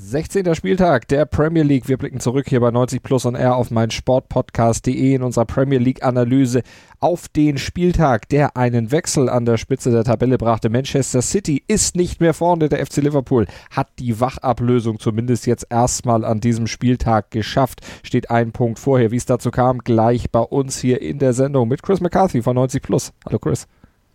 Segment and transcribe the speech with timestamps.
[0.00, 0.54] 16.
[0.54, 1.88] Spieltag der Premier League.
[1.88, 5.80] Wir blicken zurück hier bei 90 Plus on Air auf mein Sportpodcast.de in unserer Premier
[5.80, 6.62] League Analyse
[7.00, 10.70] auf den Spieltag, der einen Wechsel an der Spitze der Tabelle brachte.
[10.70, 12.68] Manchester City ist nicht mehr vorne.
[12.68, 17.80] Der FC Liverpool hat die Wachablösung zumindest jetzt erstmal an diesem Spieltag geschafft.
[18.04, 19.10] Steht ein Punkt vorher.
[19.10, 22.54] Wie es dazu kam, gleich bei uns hier in der Sendung mit Chris McCarthy von
[22.54, 23.12] 90 Plus.
[23.26, 23.66] Hallo Chris.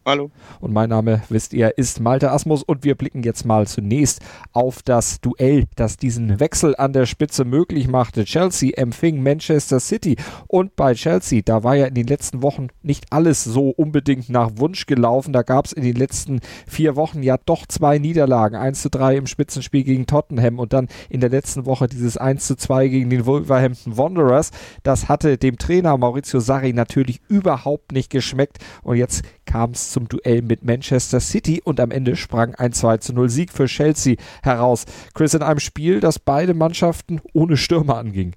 [0.06, 0.32] Hallo.
[0.60, 4.20] Und mein Name, wisst ihr, ist Malte Asmus und wir blicken jetzt mal zunächst
[4.52, 8.26] auf das Duell, das diesen Wechsel an der Spitze möglich machte.
[8.26, 13.14] Chelsea empfing Manchester City und bei Chelsea, da war ja in den letzten Wochen nicht
[13.14, 15.32] alles so unbedingt nach Wunsch gelaufen.
[15.32, 18.58] Da gab es in den letzten vier Wochen ja doch zwei Niederlagen.
[18.58, 22.46] 1 zu 3 im Spitzenspiel gegen Tottenham und dann in der letzten Woche dieses 1
[22.46, 24.52] zu 2 gegen den Wolverhampton Wanderers.
[24.84, 30.08] Das hatte dem Trainer Maurizio Sarri natürlich überhaupt nicht geschmeckt und jetzt kam es zum
[30.08, 34.16] Duell mit Manchester City und am Ende sprang ein 2 zu 0 Sieg für Chelsea
[34.42, 34.86] heraus.
[35.14, 38.36] Chris, in einem Spiel, das beide Mannschaften ohne Stürmer anging.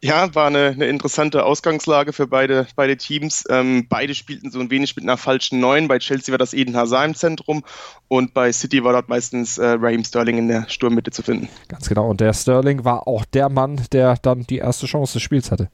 [0.00, 3.44] Ja, war eine, eine, interessante Ausgangslage für beide, beide Teams.
[3.48, 5.88] Ähm, beide spielten so ein wenig mit einer falschen Neun.
[5.88, 7.64] Bei Chelsea war das Eden Hazard im Zentrum
[8.08, 11.48] und bei City war dort meistens äh, Raheem Sterling in der Sturmmitte zu finden.
[11.68, 12.08] Ganz genau.
[12.08, 15.70] Und der Sterling war auch der Mann, der dann die erste Chance des Spiels hatte.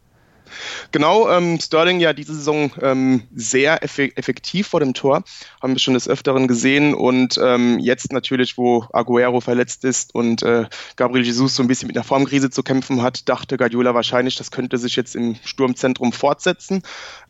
[0.93, 5.23] Genau, ähm, Sterling ja diese Saison ähm, sehr effektiv vor dem Tor,
[5.63, 10.43] haben wir schon des Öfteren gesehen und ähm, jetzt natürlich, wo Aguero verletzt ist und
[10.43, 14.37] äh, Gabriel Jesus so ein bisschen mit einer Formkrise zu kämpfen hat, dachte Guardiola wahrscheinlich,
[14.37, 16.83] das könnte sich jetzt im Sturmzentrum fortsetzen.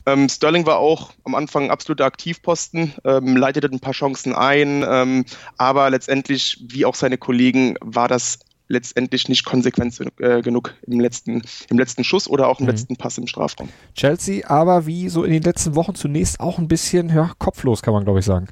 [0.06, 5.24] Ähm, Sterling war auch am Anfang absoluter Aktivposten, ähm, leitete ein paar Chancen ein, ähm,
[5.56, 11.42] aber letztendlich, wie auch seine Kollegen, war das letztendlich nicht konsequent äh, genug im letzten,
[11.70, 12.70] im letzten Schuss oder auch im mhm.
[12.70, 13.68] letzten Pass im Strafraum.
[13.94, 17.94] Chelsea aber wie so in den letzten Wochen zunächst auch ein bisschen ja, kopflos, kann
[17.94, 18.48] man glaube ich sagen.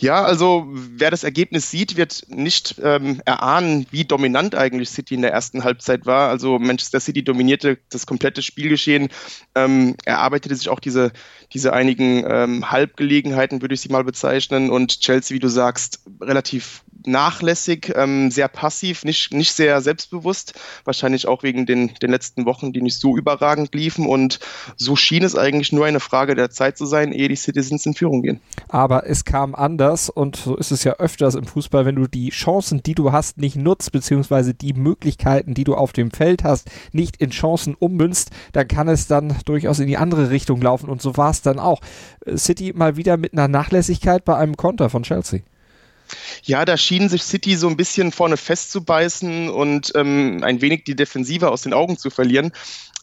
[0.00, 5.22] Ja, also wer das Ergebnis sieht, wird nicht ähm, erahnen, wie dominant eigentlich City in
[5.22, 6.28] der ersten Halbzeit war.
[6.28, 9.08] Also Manchester City dominierte das komplette Spielgeschehen,
[9.54, 11.12] ähm, erarbeitete sich auch diese,
[11.52, 14.70] diese einigen ähm, Halbgelegenheiten, würde ich sie mal bezeichnen.
[14.70, 20.54] Und Chelsea, wie du sagst, relativ nachlässig, ähm, sehr passiv, nicht, nicht sehr selbstbewusst,
[20.84, 24.06] wahrscheinlich auch wegen den, den letzten Wochen, die nicht so überragend liefen.
[24.06, 24.40] Und
[24.76, 27.94] so schien es eigentlich nur eine Frage der Zeit zu sein, ehe die Citizens in
[27.94, 28.40] Führung gehen.
[28.68, 32.30] Aber es kam anders und so ist es ja öfters im Fußball, wenn du die
[32.30, 36.70] Chancen, die du hast, nicht nutzt, beziehungsweise die Möglichkeiten, die du auf dem Feld hast,
[36.92, 40.88] nicht in Chancen ummünzt, dann kann es dann durchaus in die andere Richtung laufen.
[40.88, 41.80] Und so war es dann auch.
[42.36, 45.40] City mal wieder mit einer Nachlässigkeit bei einem Konter von Chelsea.
[46.42, 50.96] Ja, da schien sich City so ein bisschen vorne festzubeißen und ähm, ein wenig die
[50.96, 52.52] Defensive aus den Augen zu verlieren.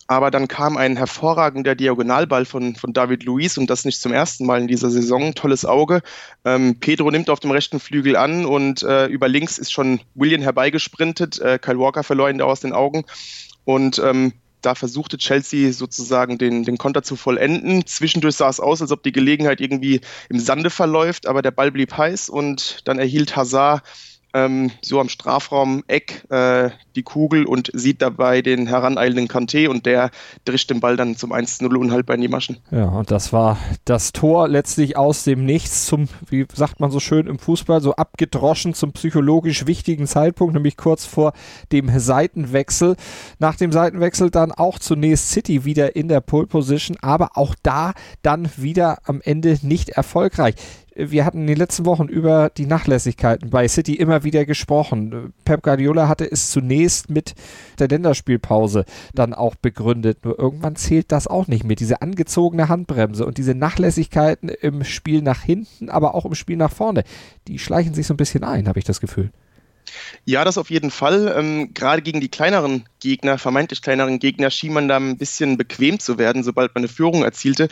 [0.07, 4.45] Aber dann kam ein hervorragender Diagonalball von, von David Luiz und das nicht zum ersten
[4.45, 5.33] Mal in dieser Saison.
[5.35, 6.01] Tolles Auge.
[6.43, 10.41] Ähm, Pedro nimmt auf dem rechten Flügel an und äh, über links ist schon William
[10.41, 11.39] herbeigesprintet.
[11.39, 13.05] Äh, Kyle Walker verlor ihn da aus den Augen.
[13.63, 17.85] Und ähm, da versuchte Chelsea sozusagen den, den Konter zu vollenden.
[17.85, 21.71] Zwischendurch sah es aus, als ob die Gelegenheit irgendwie im Sande verläuft, aber der Ball
[21.71, 23.83] blieb heiß und dann erhielt Hazard
[24.33, 30.11] ähm, so am Strafraum-Eck äh, die Kugel und sieht dabei den heraneilenden Kanté und der
[30.45, 32.57] drischt den Ball dann zum 1-0 unhaltbar in die Maschen.
[32.71, 36.99] Ja, und das war das Tor letztlich aus dem Nichts zum, wie sagt man so
[36.99, 41.33] schön im Fußball, so abgedroschen zum psychologisch wichtigen Zeitpunkt, nämlich kurz vor
[41.71, 42.95] dem Seitenwechsel.
[43.39, 47.93] Nach dem Seitenwechsel dann auch zunächst City wieder in der Pole Position, aber auch da
[48.21, 50.55] dann wieder am Ende nicht erfolgreich
[50.95, 55.33] wir hatten in den letzten Wochen über die Nachlässigkeiten bei City immer wieder gesprochen.
[55.45, 57.33] Pep Guardiola hatte es zunächst mit
[57.79, 60.25] der Länderspielpause dann auch begründet.
[60.25, 61.75] Nur irgendwann zählt das auch nicht mehr.
[61.75, 66.71] Diese angezogene Handbremse und diese Nachlässigkeiten im Spiel nach hinten, aber auch im Spiel nach
[66.71, 67.03] vorne,
[67.47, 69.31] die schleichen sich so ein bisschen ein, habe ich das Gefühl.
[70.25, 71.33] Ja, das auf jeden Fall.
[71.37, 75.99] Ähm, gerade gegen die kleineren Gegner, vermeintlich kleineren Gegner, schien man da ein bisschen bequem
[75.99, 77.67] zu werden, sobald man eine Führung erzielte.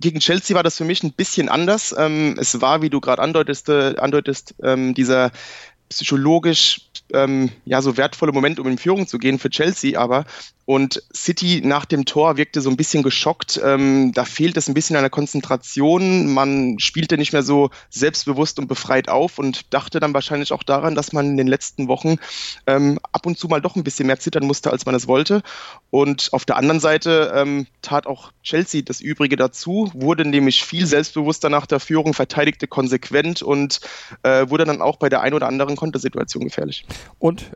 [0.00, 1.94] Gegen Chelsea war das für mich ein bisschen anders.
[1.96, 5.30] Ähm, es war, wie du gerade andeutest, andeutest ähm, dieser
[5.88, 10.24] psychologisch ähm, ja so wertvolle Moment, um in Führung zu gehen für Chelsea, aber
[10.66, 13.60] und City nach dem Tor wirkte so ein bisschen geschockt.
[13.64, 16.34] Ähm, da fehlt es ein bisschen an der Konzentration.
[16.34, 20.96] Man spielte nicht mehr so selbstbewusst und befreit auf und dachte dann wahrscheinlich auch daran,
[20.96, 22.16] dass man in den letzten Wochen
[22.66, 25.42] ähm, ab und zu mal doch ein bisschen mehr zittern musste, als man es wollte.
[25.90, 30.86] Und auf der anderen Seite ähm, tat auch Chelsea das Übrige dazu, wurde nämlich viel
[30.86, 33.80] selbstbewusster nach der Führung, verteidigte konsequent und
[34.24, 36.84] äh, wurde dann auch bei der ein oder anderen Kontersituation gefährlich.
[37.18, 37.52] Und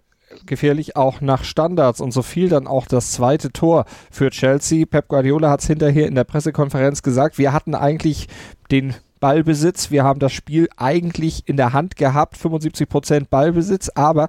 [0.47, 4.87] gefährlich auch nach Standards und so fiel dann auch das zweite Tor für Chelsea.
[4.87, 8.29] Pep Guardiola hat es hinterher in der Pressekonferenz gesagt, wir hatten eigentlich
[8.71, 14.29] den Ballbesitz, wir haben das Spiel eigentlich in der Hand gehabt, 75% Ballbesitz, aber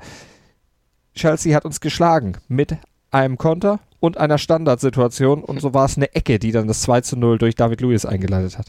[1.16, 2.78] Chelsea hat uns geschlagen mit
[3.10, 7.02] einem Konter und einer Standardsituation und so war es eine Ecke, die dann das 2
[7.02, 8.68] zu 0 durch David Lewis eingeleitet hat.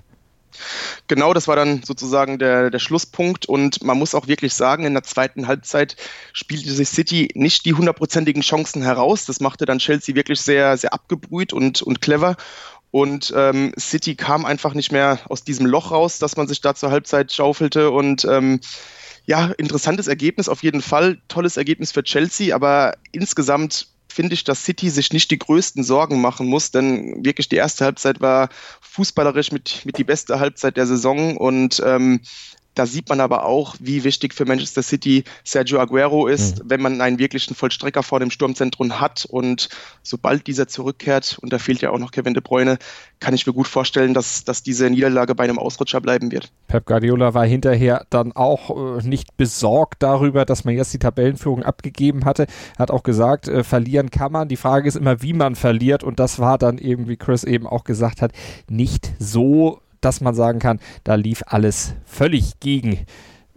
[1.08, 3.46] Genau, das war dann sozusagen der, der Schlusspunkt.
[3.46, 5.96] Und man muss auch wirklich sagen, in der zweiten Halbzeit
[6.32, 9.24] spielte sich City nicht die hundertprozentigen Chancen heraus.
[9.26, 12.36] Das machte dann Chelsea wirklich sehr, sehr abgebrüht und, und clever.
[12.90, 16.74] Und ähm, City kam einfach nicht mehr aus diesem Loch raus, dass man sich da
[16.74, 17.90] zur Halbzeit schaufelte.
[17.90, 18.60] Und ähm,
[19.24, 24.64] ja, interessantes Ergebnis auf jeden Fall, tolles Ergebnis für Chelsea, aber insgesamt finde ich, dass
[24.64, 28.48] City sich nicht die größten Sorgen machen muss, denn wirklich die erste Halbzeit war
[28.80, 32.20] fußballerisch mit, mit die beste Halbzeit der Saison und ähm,
[32.74, 36.70] da sieht man aber auch, wie wichtig für Manchester City Sergio Aguero ist, mhm.
[36.70, 39.26] wenn man einen wirklichen Vollstrecker vor dem Sturmzentrum hat.
[39.28, 39.68] Und
[40.02, 42.78] sobald dieser zurückkehrt, und da fehlt ja auch noch Kevin de Bruyne,
[43.20, 46.50] kann ich mir gut vorstellen, dass, dass diese Niederlage bei einem Ausrutscher bleiben wird.
[46.66, 51.62] Pep Guardiola war hinterher dann auch äh, nicht besorgt darüber, dass man jetzt die Tabellenführung
[51.62, 52.46] abgegeben hatte.
[52.78, 54.48] Hat auch gesagt, äh, verlieren kann man.
[54.48, 56.02] Die Frage ist immer, wie man verliert.
[56.02, 58.32] Und das war dann eben, wie Chris eben auch gesagt hat,
[58.68, 63.06] nicht so dass man sagen kann, da lief alles völlig gegen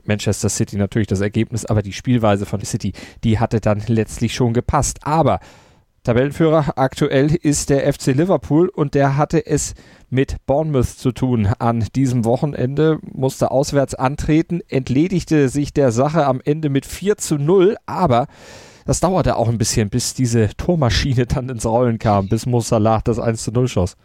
[0.06, 2.94] Manchester City natürlich das Ergebnis, aber die Spielweise von City,
[3.24, 5.00] die hatte dann letztlich schon gepasst.
[5.04, 5.40] Aber
[6.04, 9.74] Tabellenführer aktuell ist der FC Liverpool und der hatte es
[10.12, 16.42] mit Bournemouth zu tun an diesem Wochenende, musste auswärts antreten, entledigte sich der Sache am
[16.46, 18.28] Ende mit 4 zu 0, aber
[18.86, 23.02] das dauerte auch ein bisschen, bis diese Tormaschine dann ins Rollen kam, bis Mo Salah
[23.04, 23.98] das 1 zu 0 schoss.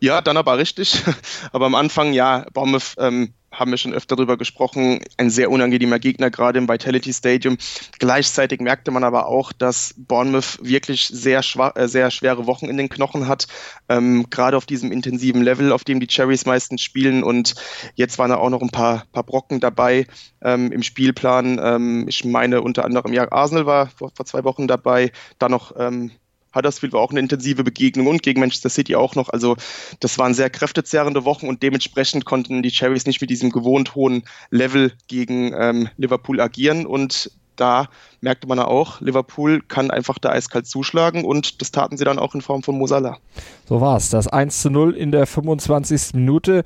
[0.00, 1.02] Ja, dann aber richtig.
[1.52, 5.98] Aber am Anfang, ja, Bournemouth ähm, haben wir schon öfter darüber gesprochen, ein sehr unangenehmer
[5.98, 7.56] Gegner, gerade im Vitality Stadium.
[7.98, 11.40] Gleichzeitig merkte man aber auch, dass Bournemouth wirklich sehr,
[11.74, 13.46] äh, sehr schwere Wochen in den Knochen hat,
[13.88, 17.22] ähm, gerade auf diesem intensiven Level, auf dem die Cherries meistens spielen.
[17.22, 17.54] Und
[17.94, 20.06] jetzt waren da auch noch ein paar, paar Brocken dabei
[20.42, 21.58] ähm, im Spielplan.
[21.62, 25.74] Ähm, ich meine unter anderem, ja, Arsenal war vor, vor zwei Wochen dabei, dann noch
[25.78, 26.10] ähm,
[26.56, 29.28] Huddersfield war auch eine intensive Begegnung und gegen Manchester City auch noch.
[29.28, 29.56] Also
[30.00, 34.24] das waren sehr kräftezerrende Wochen und dementsprechend konnten die Cherries nicht mit diesem gewohnt hohen
[34.50, 37.88] Level gegen ähm, Liverpool agieren und da
[38.20, 42.34] merkte man auch, Liverpool kann einfach da eiskalt zuschlagen und das taten sie dann auch
[42.34, 43.18] in Form von Mosala.
[43.66, 44.10] So war es.
[44.10, 46.14] Das 1 zu 0 in der 25.
[46.14, 46.62] Minute.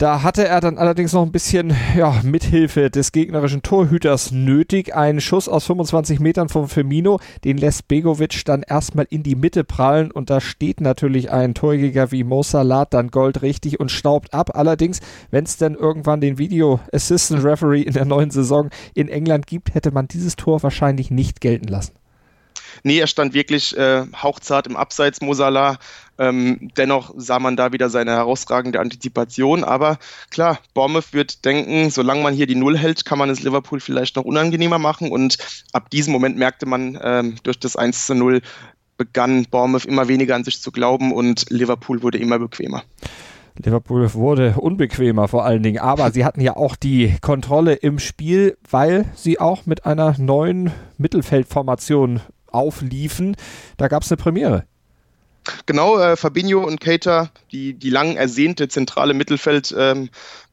[0.00, 4.94] Da hatte er dann allerdings noch ein bisschen ja, Mithilfe des gegnerischen Torhüters nötig.
[4.94, 9.62] Ein Schuss aus 25 Metern von Firmino, den lässt Begovic dann erstmal in die Mitte
[9.62, 14.56] prallen und da steht natürlich ein Torjäger wie Mo Salah dann goldrichtig und staubt ab.
[14.56, 15.00] Allerdings,
[15.30, 19.74] wenn es dann irgendwann den Video Assistant Referee in der neuen Saison in England gibt,
[19.74, 21.99] hätte man dieses Tor wahrscheinlich nicht gelten lassen.
[22.82, 25.78] Nee, er stand wirklich äh, hauchzart im Abseits, Mosala.
[26.18, 29.64] Ähm, dennoch sah man da wieder seine herausragende Antizipation.
[29.64, 29.98] Aber
[30.30, 34.16] klar, Bournemouth wird denken, solange man hier die Null hält, kann man es Liverpool vielleicht
[34.16, 35.10] noch unangenehmer machen.
[35.10, 35.38] Und
[35.72, 38.42] ab diesem Moment merkte man ähm, durch das 1 zu 0
[38.98, 42.82] begann Bournemouth immer weniger an sich zu glauben und Liverpool wurde immer bequemer.
[43.56, 48.58] Liverpool wurde unbequemer vor allen Dingen, aber sie hatten ja auch die Kontrolle im Spiel,
[48.70, 52.20] weil sie auch mit einer neuen Mittelfeldformation
[52.52, 53.36] aufliefen.
[53.76, 54.64] Da gab es eine Premiere.
[55.66, 60.10] Genau, äh, Fabinho und Keita, die, die lang ersehnte zentrale Mittelfeld, ähm,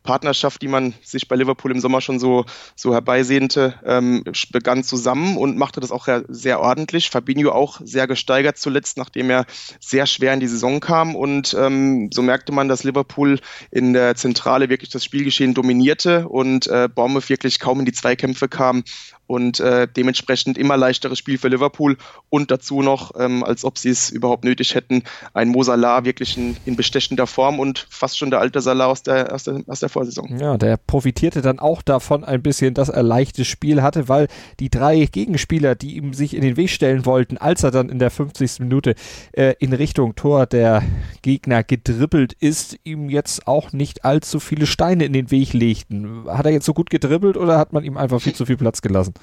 [0.08, 2.46] Partnerschaft, die man sich bei Liverpool im Sommer schon so,
[2.78, 7.10] so herbeisehnte, ähm, begann zusammen und machte das auch sehr ordentlich.
[7.10, 9.46] Fabinho auch sehr gesteigert zuletzt, nachdem er
[9.82, 11.14] sehr schwer in die Saison kam.
[11.14, 16.68] Und ähm, so merkte man, dass Liverpool in der Zentrale wirklich das Spielgeschehen dominierte und
[16.68, 18.86] äh, Bournemouth wirklich kaum in die Zweikämpfe kam
[19.28, 21.98] und äh, dementsprechend immer leichteres Spiel für Liverpool
[22.30, 26.38] und dazu noch, ähm, als ob sie es überhaupt nötig hätten, ein Mo Salah wirklich
[26.38, 29.82] in, in bestechender Form und fast schon der alte Salah aus der, aus der, aus
[29.82, 30.38] der Vorsaison.
[30.38, 34.28] Ja, der profitierte dann auch davon ein bisschen, dass er leichtes Spiel hatte, weil
[34.60, 37.98] die drei Gegenspieler, die ihm sich in den Weg stellen wollten, als er dann in
[37.98, 38.60] der 50.
[38.60, 38.94] Minute
[39.32, 40.84] äh, in Richtung Tor der
[41.24, 46.26] Gegner gedribbelt ist, ihm jetzt auch nicht allzu viele Steine in den Weg legten.
[46.28, 48.82] Hat er jetzt so gut gedribbelt oder hat man ihm einfach viel zu viel Platz
[48.82, 49.16] gelassen?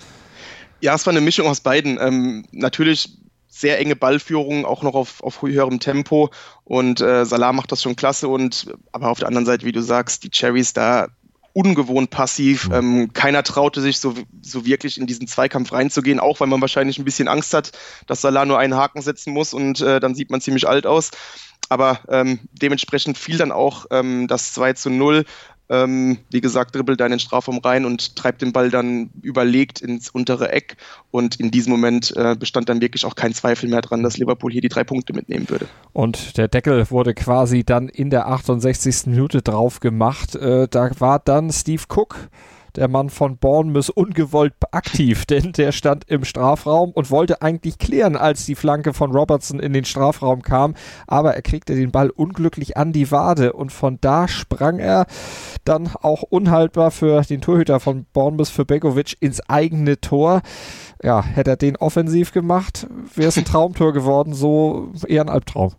[0.81, 1.99] Ja, es war eine Mischung aus beiden.
[2.01, 3.17] Ähm, natürlich
[3.55, 6.31] sehr enge Ballführung, auch noch auf, auf höherem Tempo.
[6.65, 8.29] Und äh, Salah macht das schon klasse.
[8.29, 11.07] Und aber auf der anderen Seite, wie du sagst, die Cherries da
[11.53, 12.69] ungewohnt passiv.
[12.73, 16.99] Ähm, keiner traute sich so, so wirklich in diesen Zweikampf reinzugehen, auch weil man wahrscheinlich
[16.99, 17.71] ein bisschen Angst hat,
[18.09, 21.13] dass Salah nur einen Haken setzen muss und äh, dann sieht man ziemlich alt aus.
[21.69, 25.25] Aber ähm, dementsprechend fiel dann auch ähm, das 2 zu 0
[25.71, 29.81] Ähm, wie gesagt, dribbelt da in den Strafraum rein und treibt den Ball dann überlegt
[29.81, 30.77] ins untere Eck.
[31.11, 34.53] Und in diesem Moment äh, bestand dann wirklich auch kein Zweifel mehr dran, dass Liverpool
[34.53, 35.67] hier die drei Punkte mitnehmen würde.
[35.93, 39.07] Und der Deckel wurde quasi dann in der 68.
[39.07, 40.35] Minute drauf gemacht.
[40.35, 42.29] Äh, da war dann Steve Cook
[42.77, 48.17] der Mann von Bournemouth ungewollt aktiv, denn der stand im Strafraum und wollte eigentlich klären,
[48.17, 50.75] als die Flanke von Robertson in den Strafraum kam,
[51.07, 55.07] aber er kriegte den Ball unglücklich an die Wade und von da sprang er
[55.65, 60.43] dann auch unhaltbar für den Torhüter von Bournemouth für Begovic ins eigene Tor.
[61.03, 65.75] Ja, hätte er den offensiv gemacht, wäre es ein Traumtor geworden, so eher ein Albtraum.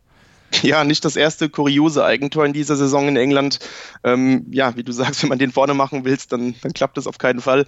[0.61, 3.59] Ja, nicht das erste kuriose Eigentor in dieser Saison in England.
[4.03, 7.07] Ähm, ja, wie du sagst, wenn man den vorne machen willst, dann, dann klappt das
[7.07, 7.65] auf keinen Fall.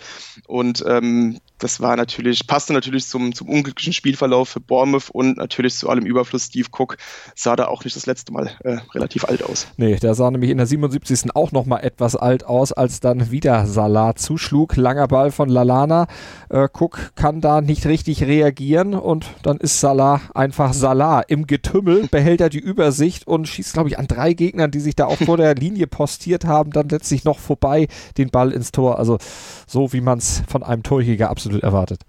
[0.47, 5.75] Und ähm, das war natürlich, passte natürlich zum, zum unglücklichen Spielverlauf für Bournemouth und natürlich
[5.75, 6.45] zu allem Überfluss.
[6.45, 6.97] Steve Cook
[7.35, 9.67] sah da auch nicht das letzte Mal äh, relativ alt aus.
[9.77, 11.35] Nee, der sah nämlich in der 77.
[11.35, 14.75] auch nochmal etwas alt aus, als dann wieder Salah zuschlug.
[14.75, 16.07] Langer Ball von Lalana.
[16.49, 21.21] Äh, Cook kann da nicht richtig reagieren und dann ist Salah einfach Salah.
[21.21, 24.95] Im Getümmel behält er die Übersicht und schießt, glaube ich, an drei Gegnern, die sich
[24.95, 28.99] da auch vor der Linie postiert haben, dann letztlich noch vorbei den Ball ins Tor.
[28.99, 29.17] Also
[29.65, 32.01] so, wie man es von einem Torjäger absolut erwartet.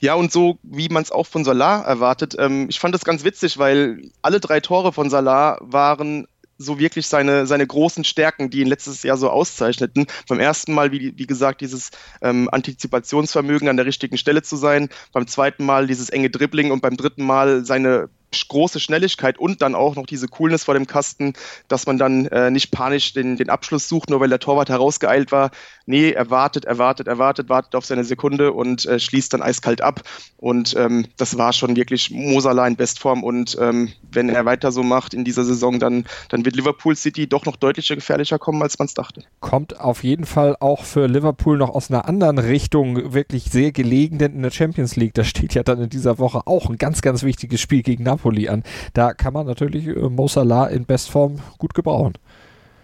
[0.00, 2.34] Ja, und so wie man es auch von Salah erwartet.
[2.38, 6.26] Ähm, ich fand das ganz witzig, weil alle drei Tore von Salah waren
[6.58, 10.06] so wirklich seine, seine großen Stärken, die ihn letztes Jahr so auszeichneten.
[10.28, 11.90] Beim ersten Mal, wie, wie gesagt, dieses
[12.22, 14.88] ähm, Antizipationsvermögen an der richtigen Stelle zu sein.
[15.12, 18.08] Beim zweiten Mal dieses enge Dribbling und beim dritten Mal seine
[18.48, 21.34] große Schnelligkeit und dann auch noch diese Coolness vor dem Kasten,
[21.68, 25.32] dass man dann äh, nicht panisch den, den Abschluss sucht, nur weil der Torwart herausgeeilt
[25.32, 25.50] war.
[25.86, 29.42] Nee, er wartet, er wartet, er wartet, wartet auf seine Sekunde und äh, schließt dann
[29.42, 30.02] eiskalt ab.
[30.38, 33.22] Und ähm, das war schon wirklich Mosala in Bestform.
[33.22, 37.26] Und ähm, wenn er weiter so macht in dieser Saison, dann, dann wird Liverpool City
[37.26, 39.22] doch noch deutlich gefährlicher kommen, als man es dachte.
[39.40, 44.18] Kommt auf jeden Fall auch für Liverpool noch aus einer anderen Richtung wirklich sehr gelegen,
[44.18, 47.02] denn in der Champions League, da steht ja dann in dieser Woche auch ein ganz,
[47.02, 48.62] ganz wichtiges Spiel gegen Napoli Napoli an.
[48.94, 52.14] Da kann man natürlich äh, Mo Salah in Bestform gut gebrauchen.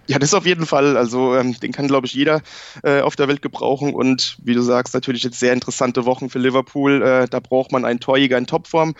[0.06, 0.97] Ja, das auf jeden Fall.
[0.97, 2.42] Also ähm, den kann, glaube ich, jeder
[2.82, 3.94] äh, auf der Welt gebrauchen.
[3.94, 7.02] Und wie du sagst, natürlich jetzt sehr interessante Wochen für Liverpool.
[7.02, 8.94] Äh, da braucht man einen Torjäger in Topform.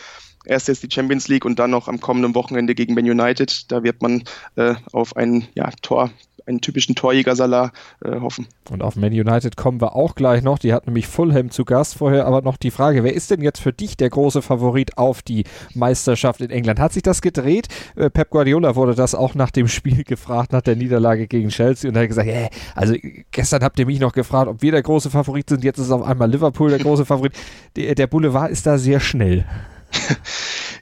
[0.47, 3.70] Erst jetzt die Champions League und dann noch am kommenden Wochenende gegen Man United.
[3.70, 4.23] Da wird man
[4.56, 6.11] äh, auf ein ja, Tor
[6.50, 7.73] einen typischen Torjäger-Salah
[8.04, 8.47] äh, hoffen.
[8.71, 10.59] Und auf Man United kommen wir auch gleich noch.
[10.59, 11.95] Die hat nämlich Fulham zu Gast.
[11.97, 15.23] Vorher aber noch die Frage, wer ist denn jetzt für dich der große Favorit auf
[15.23, 16.78] die Meisterschaft in England?
[16.78, 17.69] Hat sich das gedreht?
[17.97, 21.88] Äh, Pep Guardiola wurde das auch nach dem Spiel gefragt, nach der Niederlage gegen Chelsea
[21.88, 22.95] und er hat gesagt, yeah, also
[23.30, 25.64] gestern habt ihr mich noch gefragt, ob wir der große Favorit sind.
[25.64, 27.33] Jetzt ist auf einmal Liverpool der große Favorit.
[27.76, 29.45] Der Boulevard ist da sehr schnell.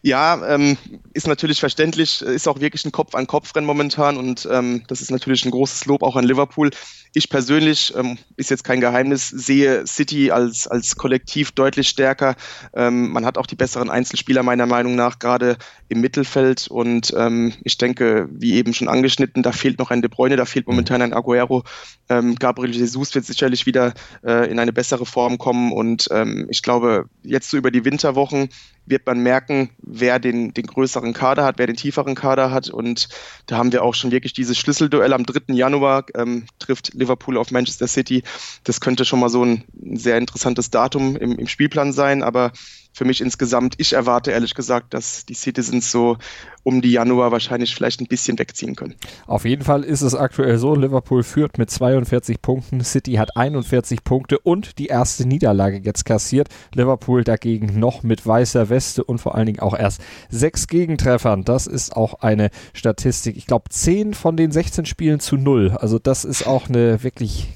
[0.02, 0.76] Ja, ähm,
[1.12, 5.50] ist natürlich verständlich, ist auch wirklich ein Kopf-an-Kopf-Rennen momentan und ähm, das ist natürlich ein
[5.50, 6.70] großes Lob auch an Liverpool.
[7.14, 12.36] Ich persönlich, ähm, ist jetzt kein Geheimnis, sehe City als, als Kollektiv deutlich stärker.
[12.74, 15.56] Ähm, man hat auch die besseren Einzelspieler meiner Meinung nach, gerade
[15.88, 20.10] im Mittelfeld und ähm, ich denke, wie eben schon angeschnitten, da fehlt noch ein De
[20.10, 21.64] Bruyne, da fehlt momentan ein Aguero.
[22.08, 26.08] Ähm, Gabriel Jesus wird sicherlich wieder äh, in eine bessere Form kommen und
[26.48, 28.48] ich glaube, jetzt so über die Winterwochen
[28.90, 32.71] wird man merken, wer den, den größeren Kader hat, wer den tieferen Kader hat.
[32.71, 33.09] Und
[33.47, 35.54] da haben wir auch schon wirklich dieses Schlüsselduell am 3.
[35.54, 38.23] Januar, ähm, trifft Liverpool auf Manchester City.
[38.64, 39.64] Das könnte schon mal so ein
[39.95, 42.52] sehr interessantes Datum im, im Spielplan sein, aber
[42.99, 46.19] für mich insgesamt, ich erwarte ehrlich gesagt, dass die Citizens so
[46.64, 48.97] um die Januar wahrscheinlich vielleicht ein bisschen wegziehen können.
[49.26, 54.02] Auf jeden Fall ist es aktuell so, Liverpool führt mit 42 Punkten, City hat 41
[54.02, 56.49] Punkte und die erste Niederlage jetzt kassiert.
[56.75, 61.45] Liverpool dagegen noch mit weißer Weste und vor allen Dingen auch erst sechs Gegentreffern.
[61.45, 63.37] Das ist auch eine Statistik.
[63.37, 65.71] Ich glaube, 10 von den 16 Spielen zu null.
[65.78, 67.47] Also das ist auch eine wirklich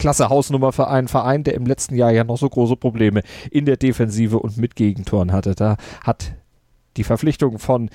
[0.00, 3.66] klasse Hausnummer für einen Verein, der im letzten Jahr ja noch so große Probleme in
[3.66, 5.54] der Defensive und mit Gegentoren hatte.
[5.54, 6.32] Da hat
[6.96, 7.90] die Verpflichtung von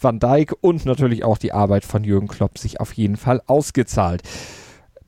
[0.00, 4.22] Van Dijk und natürlich auch die Arbeit von Jürgen Klopp sich auf jeden Fall ausgezahlt.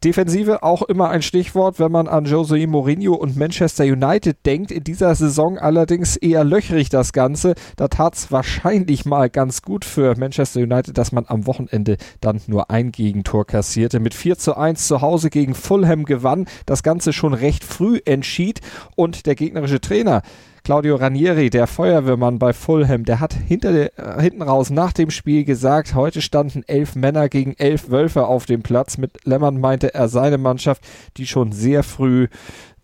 [0.02, 4.70] Defensive auch immer ein Stichwort, wenn man an Jose Mourinho und Manchester United denkt.
[4.70, 7.54] In dieser Saison allerdings eher löchrig das Ganze.
[7.76, 12.40] Da tat es wahrscheinlich mal ganz gut für Manchester United, dass man am Wochenende dann
[12.46, 14.00] nur ein Gegentor kassierte.
[14.00, 16.46] Mit 4 zu 1 zu Hause gegen Fulham gewann.
[16.64, 18.60] Das Ganze schon recht früh entschied
[18.96, 20.22] und der gegnerische Trainer
[20.70, 25.10] Claudio Ranieri, der Feuerwehrmann bei Fulham, der hat hinter der, äh, hinten raus nach dem
[25.10, 28.96] Spiel gesagt, heute standen elf Männer gegen elf Wölfe auf dem Platz.
[28.96, 30.84] Mit Lemmern meinte er seine Mannschaft,
[31.16, 32.28] die schon sehr früh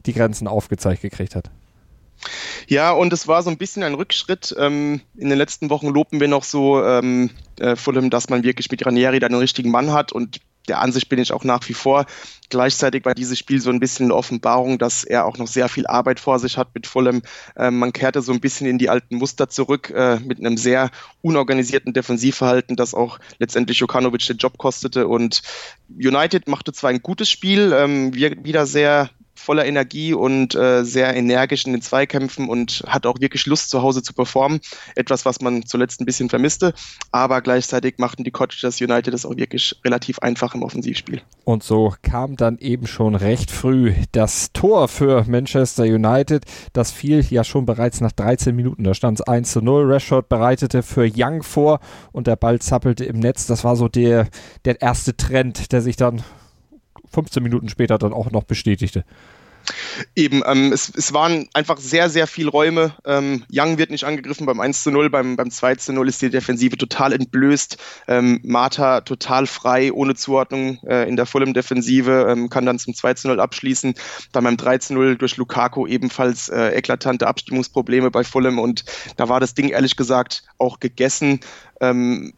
[0.04, 1.52] die Grenzen aufgezeigt gekriegt hat.
[2.66, 4.52] Ja, und es war so ein bisschen ein Rückschritt.
[4.58, 8.68] Ähm, in den letzten Wochen lobten wir noch so ähm, äh, Fulham, dass man wirklich
[8.68, 11.74] mit Ranieri da einen richtigen Mann hat und der Ansicht bin ich auch nach wie
[11.74, 12.06] vor.
[12.48, 15.86] Gleichzeitig war dieses Spiel so ein bisschen eine Offenbarung, dass er auch noch sehr viel
[15.86, 17.22] Arbeit vor sich hat mit Fulham.
[17.56, 20.90] Ähm, man kehrte so ein bisschen in die alten Muster zurück äh, mit einem sehr
[21.22, 25.08] unorganisierten Defensivverhalten, das auch letztendlich Jokanovic den Job kostete.
[25.08, 25.42] Und
[25.88, 29.10] United machte zwar ein gutes Spiel, ähm, wieder sehr
[29.46, 33.80] voller Energie und äh, sehr energisch in den Zweikämpfen und hat auch wirklich Lust, zu
[33.80, 34.60] Hause zu performen.
[34.96, 36.74] Etwas, was man zuletzt ein bisschen vermisste.
[37.12, 41.22] Aber gleichzeitig machten die Cottagers United das auch wirklich relativ einfach im Offensivspiel.
[41.44, 46.44] Und so kam dann eben schon recht früh das Tor für Manchester United.
[46.72, 48.82] Das fiel ja schon bereits nach 13 Minuten.
[48.82, 49.92] Da stand es 1 zu 0.
[49.92, 51.78] Rashford bereitete für Young vor
[52.10, 53.46] und der Ball zappelte im Netz.
[53.46, 54.26] Das war so der,
[54.64, 56.24] der erste Trend, der sich dann
[57.12, 59.04] 15 Minuten später dann auch noch bestätigte.
[60.14, 62.94] Eben, ähm, es, es waren einfach sehr, sehr viele Räume.
[63.04, 66.22] Ähm, Young wird nicht angegriffen beim 1 zu 0, beim, beim 2 zu 0 ist
[66.22, 67.76] die Defensive total entblößt.
[68.08, 73.14] Ähm, Marta total frei, ohne Zuordnung äh, in der Fulham-Defensive, ähm, kann dann zum 2
[73.14, 73.94] zu 0 abschließen.
[74.32, 78.84] Dann beim 3 zu 0 durch Lukaku ebenfalls äh, eklatante Abstimmungsprobleme bei Fulham und
[79.16, 81.40] da war das Ding ehrlich gesagt auch gegessen.
[81.80, 82.32] Ähm,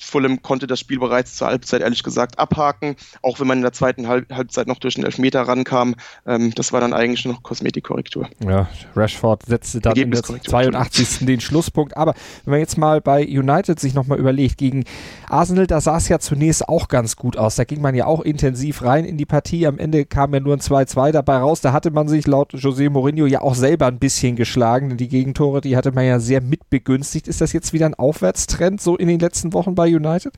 [0.00, 3.72] Fulham konnte das Spiel bereits zur Halbzeit ehrlich gesagt abhaken, auch wenn man in der
[3.72, 5.94] zweiten Halb Halbzeit noch durch den Elfmeter rankam.
[6.26, 8.28] Ähm, das war dann eigentlich noch Kosmetikkorrektur.
[8.44, 11.26] Ja, Rashford setzte dann in der 82.
[11.26, 11.96] den Schlusspunkt.
[11.96, 12.14] Aber
[12.44, 14.84] wenn man jetzt mal bei United sich nochmal überlegt, gegen
[15.28, 17.56] Arsenal, da sah es ja zunächst auch ganz gut aus.
[17.56, 19.66] Da ging man ja auch intensiv rein in die Partie.
[19.66, 21.60] Am Ende kam ja nur ein 2-2 dabei raus.
[21.60, 24.88] Da hatte man sich laut José Mourinho ja auch selber ein bisschen geschlagen.
[24.88, 27.28] Denn die Gegentore, die hatte man ja sehr mitbegünstigt.
[27.28, 30.32] Ist das jetzt wieder ein Aufwärtstrend so in den letzten Wochen bei United?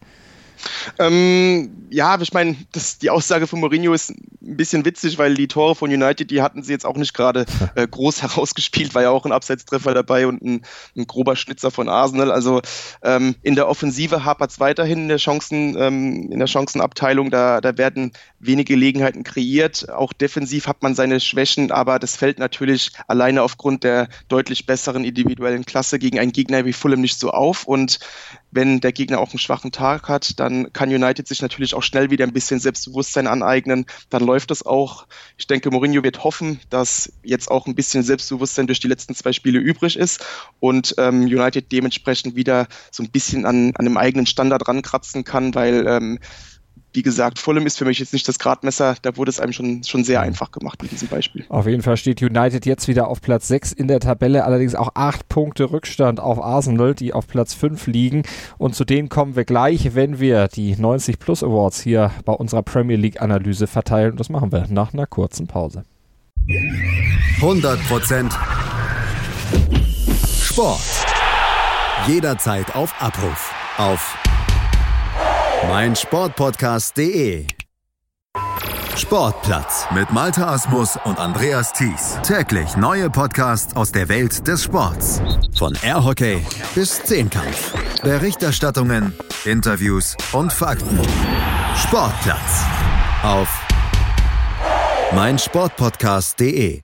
[0.98, 2.56] Ähm, ja, ich meine,
[3.02, 6.62] die Aussage von Mourinho ist ein bisschen witzig, weil die Tore von United, die hatten
[6.62, 7.44] sie jetzt auch nicht gerade
[7.74, 10.62] äh, groß herausgespielt, war ja auch ein Abseitstreffer dabei und ein,
[10.96, 12.30] ein grober Schnitzer von Arsenal.
[12.30, 12.62] Also
[13.02, 17.60] ähm, in der Offensive hapert es weiterhin in der Chancen, ähm, in der Chancenabteilung, da,
[17.60, 19.90] da werden wenige Gelegenheiten kreiert.
[19.90, 25.04] Auch defensiv hat man seine Schwächen, aber das fällt natürlich alleine aufgrund der deutlich besseren
[25.04, 27.64] individuellen Klasse gegen einen Gegner wie Fulham nicht so auf.
[27.64, 27.98] Und
[28.52, 32.10] wenn der Gegner auch einen schwachen Tag hat, dann kann United sich natürlich auch schnell
[32.10, 33.86] wieder ein bisschen Selbstbewusstsein aneignen.
[34.10, 35.06] Dann läuft es auch.
[35.38, 39.32] Ich denke, Mourinho wird hoffen, dass jetzt auch ein bisschen Selbstbewusstsein durch die letzten zwei
[39.32, 40.24] Spiele übrig ist
[40.60, 45.54] und ähm, United dementsprechend wieder so ein bisschen an, an dem eigenen Standard rankratzen kann,
[45.54, 46.18] weil ähm,
[46.92, 49.82] wie gesagt, Fulham ist für mich jetzt nicht das Gradmesser, da wurde es einem schon,
[49.84, 51.44] schon sehr einfach gemacht mit diesem Beispiel.
[51.48, 54.90] Auf jeden Fall steht United jetzt wieder auf Platz 6 in der Tabelle, allerdings auch
[54.94, 58.22] 8 Punkte Rückstand auf Arsenal, die auf Platz 5 liegen.
[58.58, 62.62] Und zu denen kommen wir gleich, wenn wir die 90 Plus Awards hier bei unserer
[62.62, 64.12] Premier League Analyse verteilen.
[64.12, 65.84] Und das machen wir nach einer kurzen Pause.
[67.40, 68.30] 100%
[70.42, 70.80] Sport.
[72.06, 73.54] Jederzeit auf Abruf.
[73.78, 74.21] Auf
[75.68, 77.46] mein Sportpodcast.de
[78.96, 82.18] Sportplatz mit Malta Asmus und Andreas Thies.
[82.22, 85.20] Täglich neue Podcasts aus der Welt des Sports.
[85.56, 86.44] Von Airhockey
[86.74, 87.74] bis Zehnkampf.
[88.02, 91.00] Berichterstattungen, Interviews und Fakten.
[91.76, 92.64] Sportplatz
[93.22, 93.48] auf
[95.14, 96.80] mein Sportpodcast.de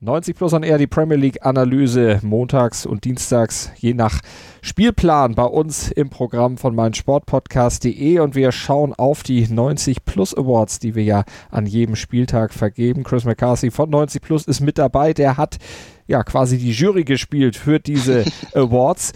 [0.00, 4.20] 90 plus on air, die Premier League Analyse montags und dienstags, je nach
[4.62, 10.78] Spielplan bei uns im Programm von meinsportpodcast.de und wir schauen auf die 90 plus Awards,
[10.78, 13.02] die wir ja an jedem Spieltag vergeben.
[13.02, 15.56] Chris McCarthy von 90 plus ist mit dabei, der hat
[16.06, 19.12] ja quasi die Jury gespielt für diese Awards.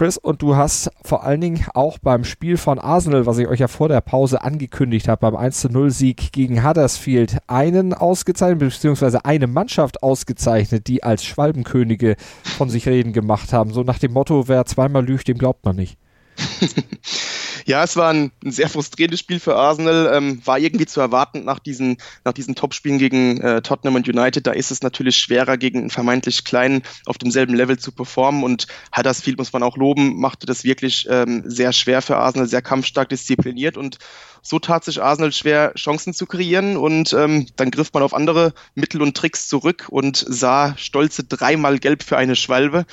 [0.00, 3.60] Chris, und du hast vor allen Dingen auch beim Spiel von Arsenal, was ich euch
[3.60, 10.02] ja vor der Pause angekündigt habe, beim 1-0-Sieg gegen Huddersfield, einen ausgezeichnet, beziehungsweise eine Mannschaft
[10.02, 13.74] ausgezeichnet, die als Schwalbenkönige von sich reden gemacht haben.
[13.74, 15.98] So nach dem Motto, wer zweimal lügt, dem glaubt man nicht.
[17.66, 20.10] ja, es war ein, ein, sehr frustrierendes Spiel für Arsenal.
[20.14, 24.46] Ähm, war irgendwie zu erwarten nach diesen, nach diesen Topspielen gegen äh, Tottenham und United.
[24.46, 28.42] Da ist es natürlich schwerer, gegen einen vermeintlich kleinen auf demselben Level zu performen.
[28.42, 32.62] Und Huddersfield, muss man auch loben, machte das wirklich ähm, sehr schwer für Arsenal, sehr
[32.62, 33.98] kampfstark diszipliniert und
[34.42, 38.54] so tat sich Arsenal schwer, Chancen zu kreieren und ähm, dann griff man auf andere
[38.74, 42.86] Mittel und Tricks zurück und sah stolze dreimal gelb für eine Schwalbe.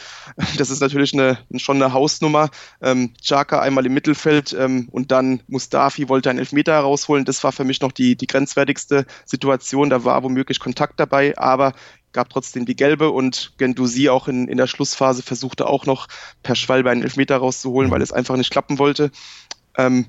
[0.57, 2.49] Das ist natürlich eine, schon eine Hausnummer.
[2.81, 7.25] Ähm, Xhaka einmal im Mittelfeld ähm, und dann Mustafi wollte einen Elfmeter herausholen.
[7.25, 9.89] Das war für mich noch die, die grenzwertigste Situation.
[9.89, 11.73] Da war womöglich Kontakt dabei, aber
[12.11, 16.07] gab trotzdem die gelbe und Gendusi auch in, in der Schlussphase versuchte auch noch
[16.41, 19.11] per Schwalbe einen Elfmeter rauszuholen, weil es einfach nicht klappen wollte.
[19.77, 20.07] Ähm,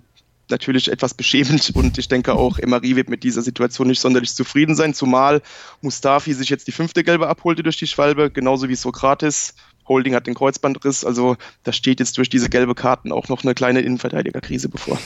[0.50, 4.74] natürlich etwas beschämend und ich denke auch Emery wird mit dieser Situation nicht sonderlich zufrieden
[4.74, 5.42] sein, zumal
[5.82, 9.54] Mustafi sich jetzt die fünfte Gelbe abholte durch die Schwalbe, genauso wie Sokrates
[9.88, 11.04] Holding hat den Kreuzbandriss.
[11.04, 14.98] Also da steht jetzt durch diese gelbe Karten auch noch eine kleine Innenverteidigerkrise bevor.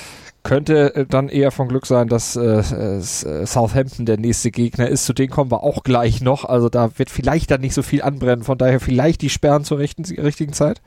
[0.43, 5.05] Könnte äh, dann eher von Glück sein, dass äh, äh, Southampton der nächste Gegner ist.
[5.05, 6.45] Zu denen kommen wir auch gleich noch.
[6.45, 8.45] Also da wird vielleicht dann nicht so viel anbrennen.
[8.45, 10.81] Von daher vielleicht die Sperren zur rechten, richtigen Zeit.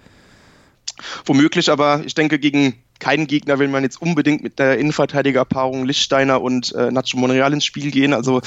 [1.26, 6.42] Womöglich, aber ich denke, gegen keinen Gegner will man jetzt unbedingt mit der Innenverteidigerpaarung Lichtsteiner
[6.42, 8.14] und äh, Nacho Monreal ins Spiel gehen.
[8.14, 8.42] Also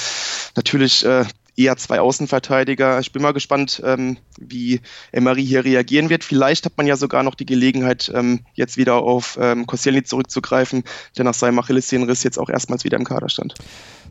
[0.57, 1.25] natürlich äh,
[1.59, 3.01] eher zwei Außenverteidiger.
[3.01, 4.81] Ich bin mal gespannt, ähm, wie
[5.13, 6.23] Emery hier reagieren wird.
[6.23, 10.85] Vielleicht hat man ja sogar noch die Gelegenheit, ähm, jetzt wieder auf ähm, Koscielny zurückzugreifen,
[11.17, 13.55] der nach seinem Achillessehnenriss jetzt auch erstmals wieder im Kader stand.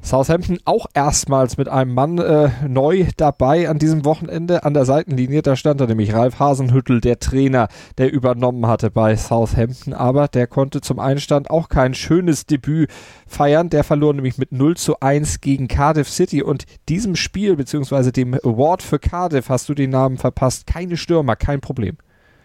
[0.01, 5.41] Southampton auch erstmals mit einem Mann äh, neu dabei an diesem Wochenende an der Seitenlinie.
[5.41, 9.93] Da stand er nämlich Ralf Hasenhüttel, der Trainer, der übernommen hatte bei Southampton.
[9.93, 12.89] Aber der konnte zum Einstand auch kein schönes Debüt
[13.27, 13.69] feiern.
[13.69, 16.41] Der verlor nämlich mit 0 zu 1 gegen Cardiff City.
[16.41, 20.67] Und diesem Spiel, beziehungsweise dem Award für Cardiff, hast du den Namen verpasst.
[20.67, 21.97] Keine Stürmer, kein Problem.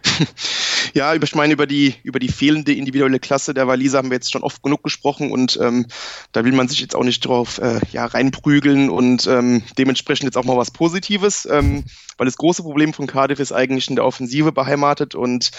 [0.93, 4.33] ja, ich meine, über die, über die fehlende individuelle Klasse der Waliser haben wir jetzt
[4.33, 5.87] schon oft genug gesprochen und ähm,
[6.33, 10.37] da will man sich jetzt auch nicht drauf äh, ja, reinprügeln und ähm, dementsprechend jetzt
[10.37, 11.85] auch mal was Positives, ähm,
[12.19, 15.51] weil das große Problem von Cardiff ist eigentlich in der Offensive beheimatet und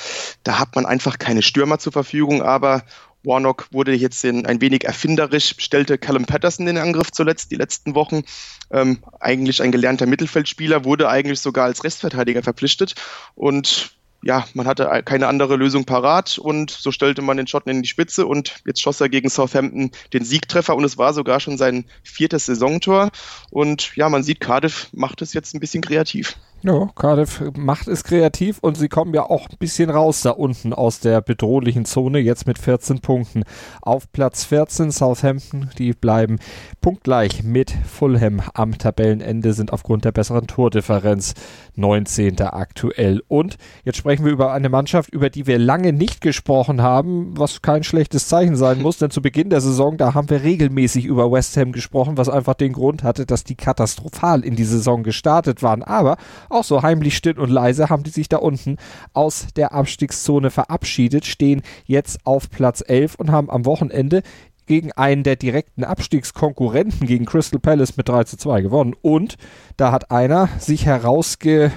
[0.44, 2.84] da hat man einfach keine Stürmer zur Verfügung, aber
[3.24, 7.56] Warnock wurde jetzt in ein wenig erfinderisch, stellte Callum Patterson in den Angriff zuletzt, die
[7.56, 8.24] letzten Wochen.
[8.70, 12.96] Ähm, eigentlich ein gelernter Mittelfeldspieler, wurde eigentlich sogar als Restverteidiger verpflichtet
[13.36, 17.82] und ja, man hatte keine andere Lösung parat und so stellte man den Schotten in
[17.82, 21.58] die Spitze und jetzt schoss er gegen Southampton den Siegtreffer und es war sogar schon
[21.58, 23.12] sein viertes Saisontor
[23.50, 26.38] und ja, man sieht, Cardiff macht es jetzt ein bisschen kreativ.
[26.66, 30.72] Ja, Cardiff macht es kreativ und sie kommen ja auch ein bisschen raus da unten
[30.72, 33.44] aus der bedrohlichen Zone, jetzt mit 14 Punkten.
[33.82, 36.40] Auf Platz 14 Southampton, die bleiben
[36.80, 41.34] punktgleich mit Fulham am Tabellenende, sind aufgrund der besseren Tordifferenz
[41.76, 42.40] 19.
[42.40, 43.22] aktuell.
[43.28, 47.62] Und jetzt sprechen wir über eine Mannschaft, über die wir lange nicht gesprochen haben, was
[47.62, 51.30] kein schlechtes Zeichen sein muss, denn zu Beginn der Saison, da haben wir regelmäßig über
[51.30, 55.62] West Ham gesprochen, was einfach den Grund hatte, dass die katastrophal in die Saison gestartet
[55.62, 55.84] waren.
[55.84, 56.16] Aber
[56.54, 58.78] auch so heimlich still und leise haben die sich da unten
[59.14, 64.24] aus der Abstiegszone verabschiedet, stehen jetzt auf Platz 11 und haben am Wochenende
[64.66, 68.96] gegen einen der direkten Abstiegskonkurrenten, gegen Crystal Palace mit 3 zu 2 gewonnen.
[69.02, 69.36] Und
[69.78, 71.72] da hat einer sich herausge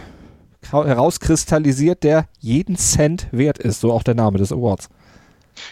[0.70, 4.88] herauskristallisiert, der jeden Cent wert ist, so auch der Name des Awards.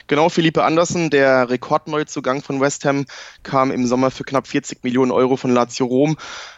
[0.06, 3.06] Genau, Philippe Andersen, der Rekordneuzugang von West Ham,
[3.42, 6.16] kam im Sommer für knapp 40 Millionen Euro von Lazio Rom.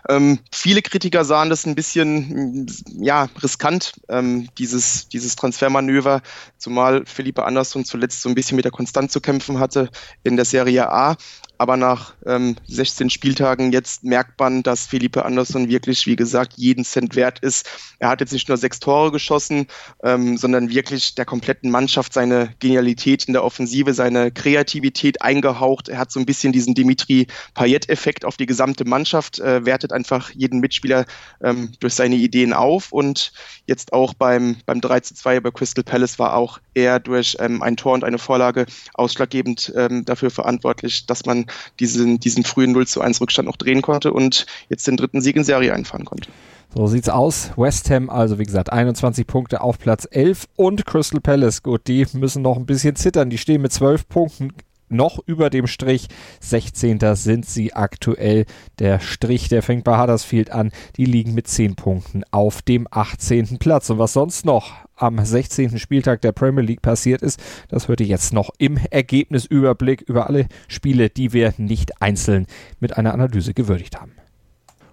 [0.09, 2.67] Ähm, viele Kritiker sahen das ein bisschen
[3.01, 6.23] ja, riskant, ähm, dieses, dieses Transfermanöver,
[6.59, 9.91] zumal Philippe Andersen zuletzt so ein bisschen mit der Konstanz zu kämpfen hatte
[10.23, 11.17] in der Serie A.
[11.59, 16.85] Aber nach ähm, 16 Spieltagen jetzt merkt man, dass Felipe Andersson wirklich, wie gesagt, jeden
[16.85, 17.69] Cent wert ist.
[17.99, 19.67] Er hat jetzt nicht nur sechs Tore geschossen,
[20.03, 25.89] ähm, sondern wirklich der kompletten Mannschaft seine Genialität in der Offensive, seine Kreativität eingehaucht.
[25.89, 30.31] Er hat so ein bisschen diesen Dimitri Payet-Effekt auf die gesamte Mannschaft, äh, wertet einfach
[30.31, 31.07] jeden Mitspieler
[31.43, 32.93] ähm, durch seine Ideen auf.
[32.93, 33.33] Und
[33.67, 37.63] jetzt auch beim, beim 3 zu 2 bei Crystal Palace war auch er durch ähm,
[37.63, 41.46] ein Tor und eine Vorlage ausschlaggebend ähm, dafür verantwortlich, dass man
[41.81, 45.37] diesen, diesen frühen 0 zu 1 Rückstand noch drehen konnte und jetzt den dritten Sieg
[45.37, 46.29] in Serie einfahren konnte.
[46.75, 47.51] So sieht's aus.
[47.57, 52.07] West Ham, also wie gesagt, 21 Punkte auf Platz 11 und Crystal Palace, gut, die
[52.13, 53.31] müssen noch ein bisschen zittern.
[53.31, 54.53] Die stehen mit 12 Punkten
[54.89, 56.09] noch über dem Strich.
[56.41, 56.99] 16.
[57.15, 58.47] sind sie aktuell.
[58.79, 60.71] Der Strich, der fängt bei Huddersfield an.
[60.97, 63.59] Die liegen mit 10 Punkten auf dem 18.
[63.59, 63.91] Platz.
[63.91, 65.79] Und was sonst noch am 16.
[65.79, 70.47] Spieltag der Premier League passiert ist, das hört ihr jetzt noch im Ergebnisüberblick über alle
[70.69, 72.47] Spiele, die wir nicht einzeln
[72.81, 74.13] mit einer Analyse gewürdigt haben.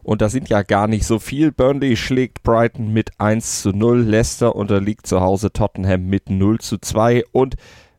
[0.03, 1.53] Und das sind ja gar nicht so viel.
[1.53, 4.01] Burnley schlägt Brighton mit 1 zu 0.
[4.01, 7.23] Leicester unterliegt zu Hause Tottenham mit 0 zu 2.
[7.31, 7.55] Und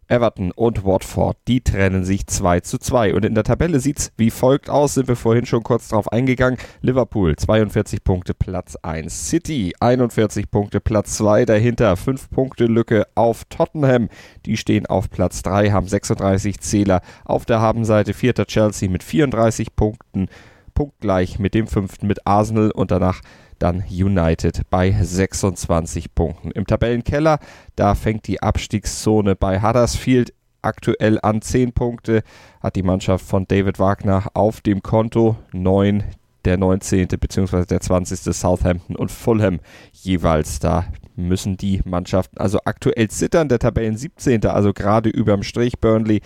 [0.09, 3.15] Everton und Watford, die trennen sich 2 zu 2.
[3.15, 6.59] Und in der Tabelle sieht's wie folgt aus, sind wir vorhin schon kurz drauf eingegangen.
[6.81, 13.45] Liverpool 42 Punkte Platz 1, City 41 Punkte Platz 2, dahinter 5 Punkte Lücke auf
[13.47, 14.09] Tottenham.
[14.47, 17.01] Die stehen auf Platz 3, haben 36 Zähler.
[17.25, 20.29] Auf der Habenseite vierter Chelsea mit 34 Punkten,
[20.75, 23.21] punktgleich mit dem fünften mit Arsenal und danach
[23.59, 26.51] dann United bei 26 Punkten.
[26.51, 27.39] Im Tabellenkeller,
[27.77, 32.23] da fängt die Abstiegszone bei Huddersfield aktuell an 10 Punkte,
[32.61, 36.05] hat die Mannschaft von David Wagner auf dem Konto 9
[36.45, 37.09] der 19.
[37.09, 37.65] bzw.
[37.65, 38.35] der 20.
[38.35, 39.61] Southampton und Fulham
[39.93, 40.59] jeweils.
[40.59, 40.85] Da
[41.17, 43.49] müssen die Mannschaften also aktuell zittern.
[43.49, 44.45] Der Tabellen 17.
[44.47, 45.79] also gerade überm Strich.
[45.81, 46.21] Burnley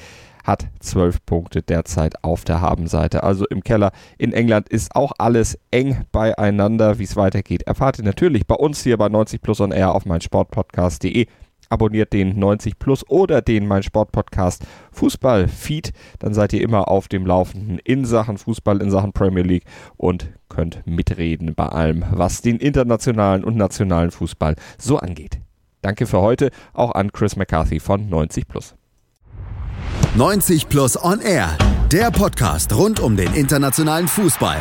[0.48, 3.22] hat 12 Punkte derzeit auf der Habenseite.
[3.22, 6.98] Also im Keller in England ist auch alles eng beieinander.
[6.98, 10.06] Wie es weitergeht, erfahrt ihr natürlich bei uns hier bei 90 Plus on Air auf
[10.06, 11.26] meinsportpodcast.de.
[11.68, 17.08] Abonniert den 90 Plus oder den mein Sportpodcast Fußball Feed, dann seid ihr immer auf
[17.08, 19.64] dem Laufenden in Sachen Fußball, in Sachen Premier League
[19.98, 25.40] und könnt mitreden bei allem, was den internationalen und nationalen Fußball so angeht.
[25.82, 28.78] Danke für heute auch an Chris McCarthy von 90 Plus.
[30.16, 31.57] 90 Plus On Air,
[31.92, 34.57] der Podcast rund um den internationalen Fußball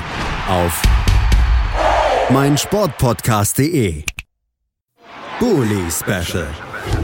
[0.50, 0.82] auf
[2.30, 4.04] meinsportpodcast.de.
[5.40, 6.48] Bully Special.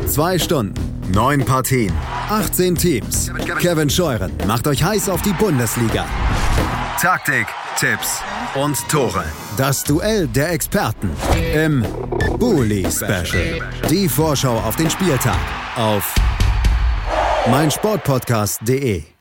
[0.08, 0.73] Zwei Stunden,
[1.12, 1.93] neun Partien,
[2.29, 3.32] 18 Teams.
[3.60, 6.06] Kevin Scheuren macht euch heiß auf die Bundesliga.
[7.01, 8.21] Taktik, Tipps
[8.56, 9.23] und Tore.
[9.58, 11.10] Das Duell der Experten
[11.53, 11.84] im
[12.38, 13.62] Bully Special.
[13.89, 15.39] Die Vorschau auf den Spieltag
[15.75, 16.13] auf
[17.51, 19.12] meinsportpodcast.de